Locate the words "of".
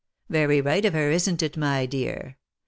0.83-0.93